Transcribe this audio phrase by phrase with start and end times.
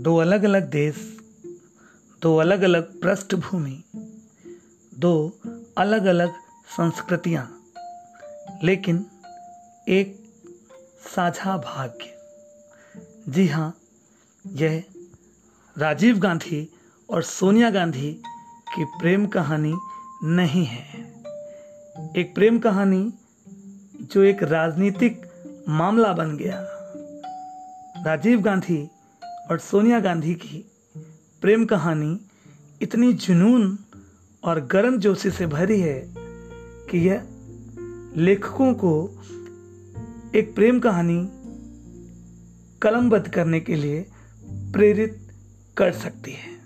[0.00, 0.96] दो अलग अलग देश,
[2.22, 3.82] दो अलग अलग पृष्ठभूमि,
[4.98, 5.40] दो
[5.78, 6.34] अलग अलग
[6.76, 7.44] संस्कृतियाँ,
[8.64, 9.04] लेकिन
[9.88, 10.14] एक
[11.06, 13.74] साझा भाग्य। जी हाँ
[14.44, 14.82] यह
[15.76, 16.68] राजीव गांधी
[17.08, 18.12] और सोनिया गांधी
[18.74, 19.74] की प्रेम कहानी
[20.24, 20.84] नहीं है।
[22.16, 23.12] एक प्रेम कहानी
[24.02, 25.22] जो एक राजनीतिक
[25.68, 26.60] मामला बन गया।
[28.06, 28.90] राजीव गांधी
[29.50, 30.70] और सोनिया गांधी की
[31.40, 32.20] प्रेम कहानी
[32.82, 33.78] इतनी जुनून
[34.44, 36.14] और गर्म जोशी से भरी है
[36.90, 37.26] कि यह
[38.16, 39.22] लेखकों को
[40.34, 41.28] एक प्रेम कहानी
[42.82, 44.06] कलमबद्ध करने के लिए
[44.46, 45.32] प्रेरित
[45.76, 46.60] कर सकती है।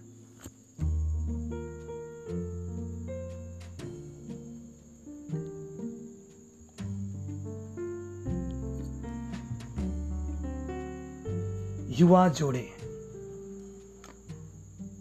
[12.01, 12.73] युवा जोड़े।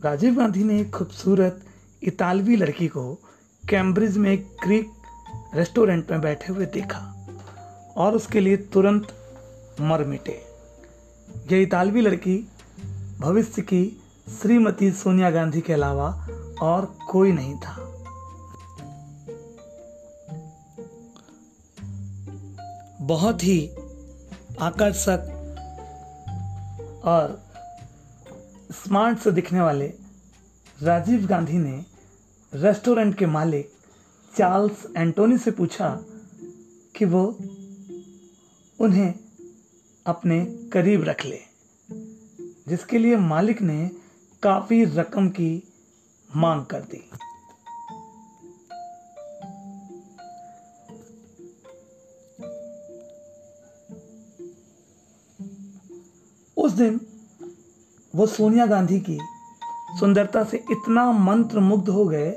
[0.06, 1.62] राजीव गांधी ने एक खूबसूरत
[2.04, 3.14] इतालवी लड़की को
[3.70, 4.92] कैम्ब्रिज में एक क्रीक
[5.56, 7.28] रेस्टोरेंट में बैठे हुए देखा
[7.98, 9.08] और उसके लिए तुरंत
[9.82, 10.46] मर मिटे।
[11.52, 12.50] यह इतालवी लड़की
[13.20, 14.02] भविष्य की
[14.42, 16.28] श्रीमती सोनिया गांधी के अलावा
[16.62, 17.76] और कोई नहीं था।
[23.02, 23.70] बहुत ही
[24.62, 25.40] आकर्षक
[27.04, 27.43] और
[28.74, 29.86] स्मार्ट से दिखने वाले
[30.84, 31.86] राजीव गांधी ने
[32.54, 33.72] रेस्टोरेंट के मालिक
[34.38, 35.90] चार्ल्स एंटोनी से पूछा
[36.96, 37.24] कि वो
[38.80, 39.14] उन्हें
[40.06, 41.40] अपने करीब रख ले,
[42.68, 43.92] जिसके लिए मालिक ने
[44.44, 45.52] काफ़ी रकम की
[46.36, 47.04] मांग कर दी।
[56.58, 57.00] उस दिन
[58.16, 59.20] वो सोनिया गांधी की
[60.00, 62.34] सुंदरता से इतना मंत्र मुग्ध हो गए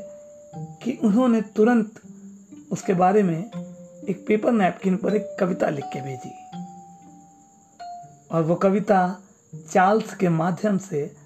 [0.55, 2.01] कि उन्होंने तुरंत
[2.73, 3.51] उसके बारे में
[4.09, 6.31] एक पेपर नैपकिन पर एक कविता लिख के भेजी।
[8.31, 9.21] और वो कविता
[9.73, 11.17] चार्ल्स के माध्यम से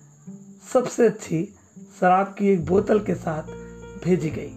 [0.72, 1.54] सबसे अच्छी
[2.00, 3.42] शराब की एक बोतल के साथ
[4.04, 4.56] भेजी गई।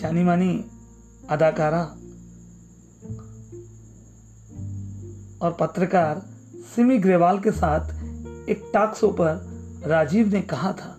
[0.00, 0.64] जानी मानी
[1.28, 1.82] अदाकारा
[5.46, 6.35] और पत्रकार
[6.74, 7.90] सिमी ग्रेवाल के साथ
[8.48, 9.34] एक टॉक शो पर
[9.86, 10.98] राजीव ने कहा था।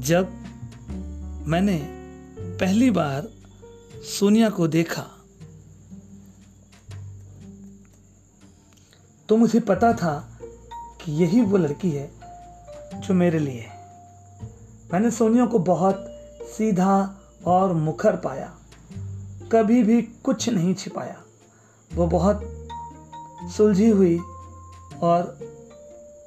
[0.00, 0.28] जब
[1.46, 1.78] मैंने
[2.60, 3.28] पहली बार
[4.18, 5.06] सोनिया को देखा
[9.28, 10.38] तो मुझे पता था
[11.04, 12.10] कि यही वो लड़की है
[12.94, 13.72] जो मेरे लिए है।
[14.92, 16.06] मैंने सोनिया को बहुत
[16.56, 18.58] सीधा और मुखर पाया।
[19.54, 21.22] कभी भी कुछ नहीं छिपाया।
[21.94, 22.68] वो बहुत
[23.56, 24.18] सुलझी हुई
[25.02, 25.38] और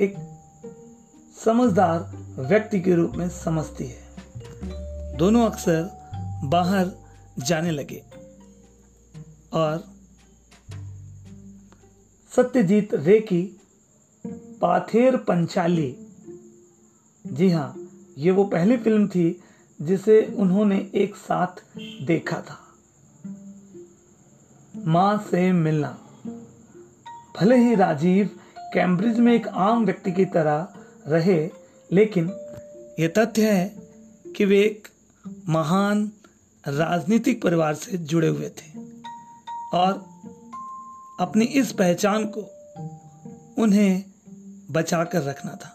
[0.01, 0.15] एक
[1.45, 1.99] समझदार
[2.41, 5.89] व्यक्ति के रूप में समझती है। दोनों अक्सर
[6.43, 6.91] बाहर
[7.39, 8.03] जाने लगे
[9.53, 9.83] और
[12.35, 13.59] सत्यजीत रे की
[14.61, 15.95] पाथेर पंचाली।
[17.27, 19.41] जी हाँ ये वो पहली फ़िल्म थी
[19.81, 21.63] जिसे उन्होंने एक साथ
[22.05, 22.63] देखा था।
[24.87, 25.89] माँ से मिलना।
[27.39, 28.29] भले ही राजीव
[28.73, 30.67] कैम्ब्रिज में एक आम व्यक्ति की तरह
[31.07, 31.49] रहे,
[31.91, 32.29] लेकिन
[32.99, 33.75] यह तथ्य है
[34.35, 34.87] कि वे एक
[35.49, 36.11] महान
[36.67, 38.79] राजनीतिक परिवार से जुड़े हुए थे
[39.73, 39.93] और
[41.19, 42.41] अपनी इस पहचान को
[43.63, 44.03] उन्हें
[44.71, 45.73] बचाकर रखना था।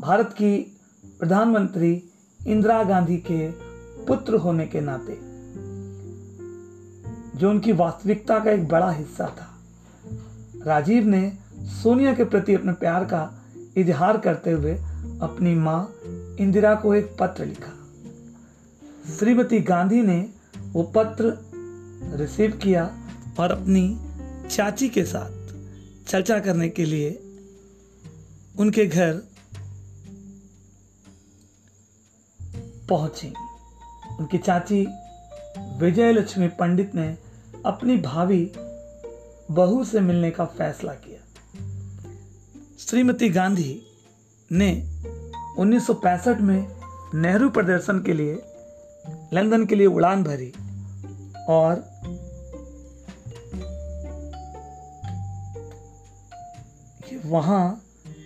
[0.00, 0.75] भारत की
[1.18, 2.02] प्रधानमंत्री
[2.46, 3.50] इंदिरा गांधी के
[4.06, 5.14] पुत्र होने के नाते,
[7.38, 9.48] जो उनकी वास्तविकता का एक बड़ा हिस्सा था,
[10.66, 13.44] राजीव ने सोनिया के प्रति अपने प्यार का
[13.76, 14.74] इजहार करते हुए
[15.22, 15.94] अपनी माँ
[16.40, 17.72] इंदिरा को एक पत्र लिखा।
[19.18, 20.30] श्रीमती गांधी ने
[20.72, 21.32] वो पत्र
[22.18, 22.84] रिसीव किया
[23.40, 24.00] और अपनी
[24.50, 25.54] चाची के साथ
[26.06, 27.10] चर्चा करने के लिए
[28.58, 29.22] उनके घर
[32.88, 33.34] पहुँची।
[34.20, 34.86] उनकी चाची
[35.58, 37.18] विजय लक्ष्मी पंडित ने
[37.66, 38.52] अपनी भाभी
[39.50, 41.20] बहू से मिलने का फैसला किया।
[42.78, 43.82] श्रीमती गांधी
[44.52, 44.88] ने
[45.58, 46.68] 1965 में
[47.14, 48.34] नेहरू प्रदर्शन के लिए,
[49.32, 50.52] लंदन के लिए उड़ान भरी
[51.48, 51.96] और
[57.24, 57.82] वहाँ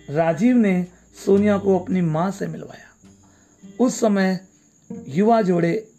[0.09, 0.87] राजीव ने
[1.25, 2.87] सोनिया को अपनी माँ से मिलवाया।
[3.79, 4.47] उस समय
[5.07, 5.91] युवा जोड़े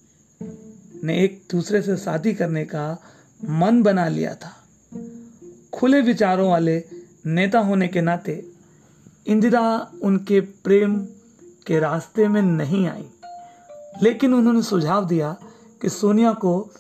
[1.04, 3.02] ने एक दूसरे से शादी करने का
[3.48, 4.64] मन बना लिया था।
[5.72, 6.84] खुले विचारों वाले
[7.26, 8.48] नेता होने के नाते
[9.26, 10.96] इंदिरा उनके प्रेम
[11.66, 13.08] के रास्ते में नहीं आई।
[14.02, 15.36] लेकिन उन्होंने सुझाव दिया
[15.82, 16.70] कि सोनिया को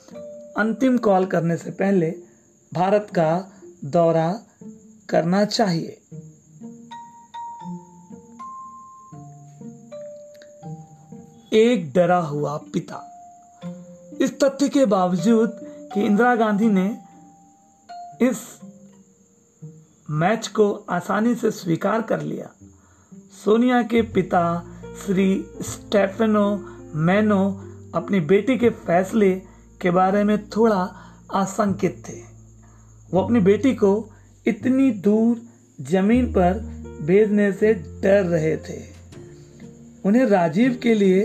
[0.56, 2.14] अंतिम कॉल करने से पहले
[2.74, 3.52] भारत का
[3.84, 4.42] दौरा
[5.08, 6.00] करना चाहिए।
[11.52, 12.98] एक डरा हुआ पिता।
[14.20, 15.58] इस तथ्य के बावजूद
[15.94, 16.86] कि इंदिरा गांधी ने
[18.22, 18.40] इस
[20.08, 22.48] मैच को आसानी से स्वीकार कर लिया,
[23.44, 24.42] सोनिया के पिता
[25.04, 26.44] श्री स्टेफेनो
[26.94, 27.42] मैनो
[27.94, 29.30] अपनी बेटी के फैसले
[29.80, 30.80] के बारे में थोड़ा
[31.34, 32.20] आशंकित थे।
[33.10, 33.92] वो अपनी बेटी को
[34.46, 35.40] इतनी दूर
[35.80, 36.58] ज़मीन पर
[37.02, 38.80] भेजने से डर रहे थे।
[40.04, 41.22] उन्हें राजीव के लिए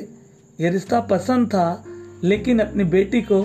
[0.60, 1.84] यह रिश्ता पसंद था,
[2.24, 3.44] लेकिन अपनी बेटी को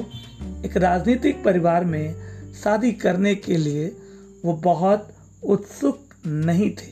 [0.65, 2.15] एक राजनीतिक परिवार में
[2.55, 3.87] शादी करने के लिए
[4.45, 5.09] वो बहुत
[5.43, 6.91] उत्सुक नहीं थे।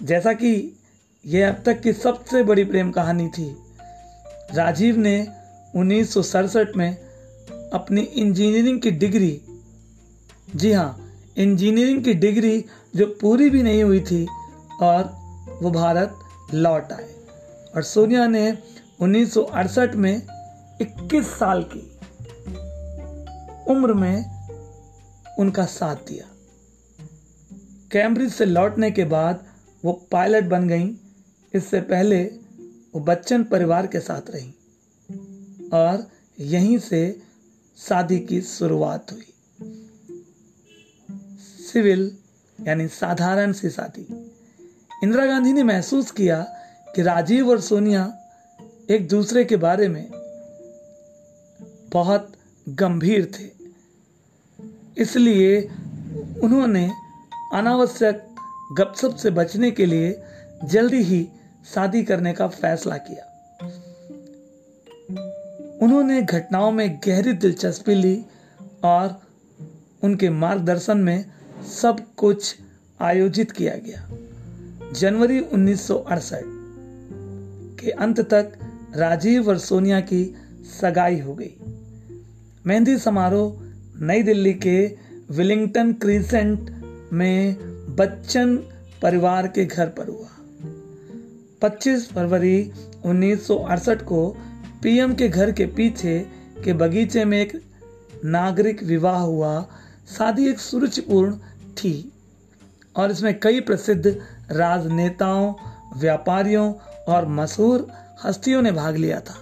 [0.00, 0.78] जैसा कि
[1.24, 3.56] यह अब तक की सबसे बड़ी प्रेम कहानी थी।
[4.54, 5.26] राजीव ने
[5.76, 6.90] उन्नीस सौ सड़सठ में
[7.72, 9.40] अपनी इंजीनियरिंग की डिग्री
[10.56, 12.64] जी हाँ इंजीनियरिंग की डिग्री
[12.96, 14.26] जो पूरी भी नहीं हुई थी,
[14.82, 15.02] और
[15.62, 16.18] वो भारत
[16.54, 17.08] लौट आए।
[17.76, 18.50] और सोनिया ने
[19.00, 20.22] 1968 में
[20.80, 21.98] 21 साल की
[23.72, 24.24] उम्र में
[25.38, 26.24] उनका साथ दिया।
[27.92, 29.44] कैम्ब्रिज से लौटने के बाद
[29.84, 30.96] वो पायलट बन गई।
[31.54, 32.24] इससे पहले
[32.94, 34.50] वो बच्चन परिवार के साथ रही
[35.68, 36.10] और
[36.40, 37.22] यहीं से
[37.76, 39.34] शादी की शुरुआत हुई।
[41.72, 42.16] सिविल
[42.66, 44.06] यानी साधारण सी शादी।
[45.04, 46.42] इंदिरा गांधी ने महसूस किया
[46.96, 48.14] कि राजीव और सोनिया
[48.90, 50.10] एक दूसरे के बारे में
[51.92, 52.32] बहुत
[52.68, 53.50] गंभीर थे।
[55.02, 55.60] इसलिए
[56.42, 56.90] उन्होंने
[57.54, 58.34] अनावश्यक
[58.78, 60.22] गपसप से बचने के लिए
[60.64, 61.28] जल्दी ही
[61.74, 63.24] शादी करने का फैसला किया।
[65.82, 68.24] उन्होंने घटनाओं में गहरी दिलचस्पी ली
[68.84, 69.20] और
[70.04, 71.24] उनके मार्गदर्शन में
[71.82, 72.56] सब कुछ
[73.00, 74.08] आयोजित किया गया।
[74.92, 76.42] जनवरी 1968
[77.80, 80.34] के अंत तक राजीव और सोनिया की
[80.80, 81.56] सगाई हो गई।
[82.66, 83.62] मेहंदी समारोह
[84.04, 84.96] नई दिल्ली के
[85.30, 86.70] विलिंगटन क्रीसेंट
[87.12, 87.56] में
[87.96, 88.56] बच्चन
[89.02, 90.28] परिवार के घर पर हुआ।
[91.62, 92.72] 25 फरवरी
[93.04, 94.36] 1968 को
[94.82, 96.26] पीएम के घर के पीछे
[96.64, 97.62] के बगीचे में एक
[98.24, 99.68] नागरिक विवाह हुआ।
[100.18, 101.34] शादी एक सुरुचिपूर्ण
[101.74, 102.12] थी
[102.96, 104.20] और इसमें कई प्रसिद्ध
[104.50, 105.54] राजनेताओं,
[106.00, 106.74] व्यापारियों
[107.08, 107.92] और मशहूर
[108.24, 109.34] हस्तियों ने भाग लिया था।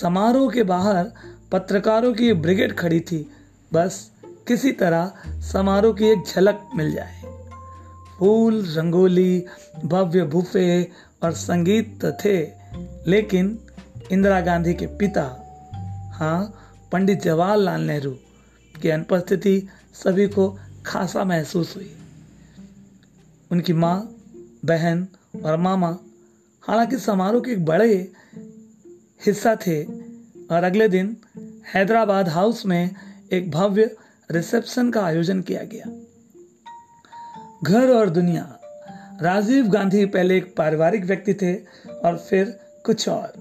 [0.00, 1.12] समारोह के बाहर
[1.52, 3.30] पत्रकारों की ब्रिगेड खड़ी थी।
[3.72, 4.10] बस
[4.48, 7.22] किसी तरह समारोह की एक झलक मिल जाए।
[8.18, 9.46] फूल, रंगोली,
[9.84, 10.92] भव्य बुफे
[11.22, 12.42] और संगीत तो थे,
[13.10, 13.58] लेकिन
[14.12, 15.24] इंदिरा गांधी के पिता
[16.14, 18.10] हाँ पंडित जवाहरलाल नेहरू
[18.82, 21.96] की अनुपस्थिति सभी को खासा महसूस हुई।
[23.50, 24.16] उनकी माँ,
[24.64, 25.08] बहन
[25.44, 25.98] और मामा
[26.62, 28.12] हालाँकि समारोह के एक बड़े
[29.26, 29.84] हिस्सा थे
[30.50, 31.16] और अगले दिन
[31.74, 32.90] हैदराबाद हाउस में
[33.32, 33.96] एक भव्य
[34.30, 35.84] रिसेप्शन का आयोजन किया गया।
[37.64, 38.60] घर और दुनिया।
[39.22, 41.54] राजीव गांधी पहले एक पारिवारिक व्यक्ति थे
[42.04, 43.32] और फिर कुछ और।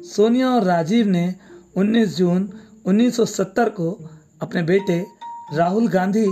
[0.00, 1.34] सोनिया और राजीव ने
[1.76, 2.52] 19 जून
[2.86, 4.10] 1970 को
[4.42, 5.06] अपने बेटे
[5.52, 6.26] राहुल गांधी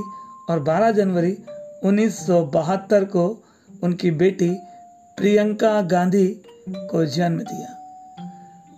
[0.51, 1.39] और 12 जनवरी
[1.85, 3.45] 1972 को
[3.83, 4.59] उनकी बेटी
[5.17, 7.69] प्रियंका गांधी को जन्म दिया।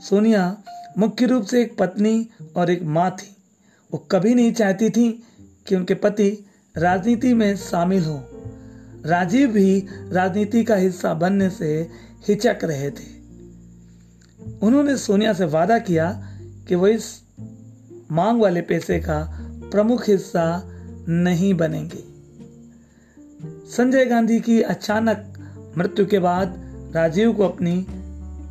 [0.00, 0.62] सोनिया
[0.98, 3.36] मुख्य रूप से एक पत्नी और एक माँ थी।
[3.92, 5.26] वो कभी नहीं चाहती थी
[5.66, 8.28] कि उनके पति राजनीति में शामिल हो।
[9.06, 11.90] राजीव भी राजनीति का हिस्सा बनने से
[12.28, 13.16] हिचक रहे थे।
[14.62, 16.38] उन्होंने सोनिया से वादा किया
[16.68, 17.22] कि वो इस
[18.12, 19.38] मांग वाले पैसे का
[19.70, 20.62] प्रमुख हिस्सा
[21.08, 22.16] नहीं बनेंगे।
[23.70, 25.32] संजय गांधी की अचानक
[25.78, 26.54] मृत्यु के बाद
[26.94, 27.86] राजीव को अपनी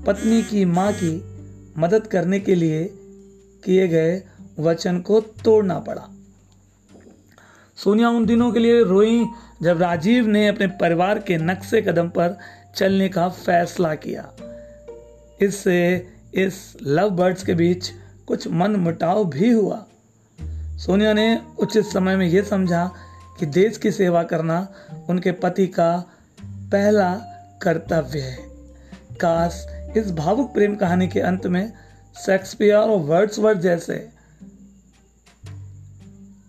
[0.08, 1.24] पत्नी की माँ की
[1.78, 2.86] मदद करने के लिए
[3.64, 4.24] किए गए
[4.60, 6.10] वचन को तोड़ना पड़ा।
[7.76, 9.26] सोनिया उन दिनों के लिए रोई
[9.64, 12.38] जब राजीव ने अपने परिवार के नक्शे कदम पर
[12.76, 14.32] चलने का फैसला किया।
[15.42, 17.92] इससे इस लव बर्ड्स के बीच
[18.28, 19.86] कुछ मन मुटाव भी हुआ।
[20.78, 22.92] सोनिया ने उचित समय में यह समझा
[23.40, 24.68] कि देश की सेवा करना
[25.10, 26.12] उनके पति का
[26.76, 27.12] पहला
[27.62, 28.38] कर्तव्य है।
[29.16, 29.66] काश
[29.98, 31.74] इस भावुक प्रेम कहानी के अंत में
[32.16, 33.96] शेक्सपियर और वर्ड्सवर्थ जैसे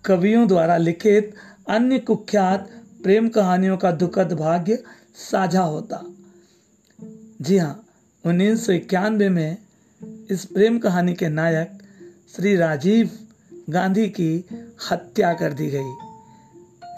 [0.05, 1.35] कवियों द्वारा लिखित
[1.69, 2.69] अन्य कुख्यात
[3.03, 4.83] प्रेम कहानियों का दुखद भाग्य
[5.31, 6.03] साझा होता।
[7.43, 7.85] जी हाँ
[8.25, 8.69] उन्नीस
[9.31, 9.57] में
[10.31, 11.79] इस प्रेम कहानी के नायक
[12.37, 13.11] श्री राजीव
[13.71, 14.33] गांधी की
[14.91, 15.93] हत्या कर दी गई,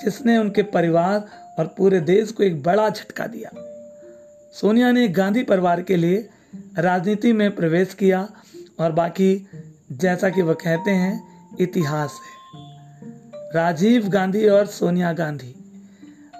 [0.04, 3.50] जिसने उनके परिवार और पूरे देश को एक बड़ा झटका दिया।
[4.54, 6.28] सोनिया ने गांधी परिवार के लिए
[6.78, 8.28] राजनीति में प्रवेश किया
[8.80, 9.48] और बाकी
[9.92, 12.36] जैसा कि वह कहते हैं, इतिहास है।
[13.54, 15.54] राजीव गांधी और सोनिया गांधी,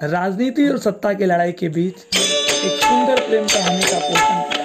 [0.05, 4.65] राजनीति और सत्ता की लड़ाई के बीच एक सुंदर प्रेम कहानी का पोषण किया।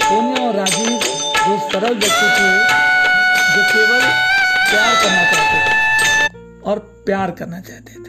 [0.00, 2.50] सोनिया और राजीव दो सरल व्यक्ति थे,
[3.48, 4.00] जो केवल
[4.70, 8.07] प्यार करना चाहते थे और प्यार करना चाहते थे।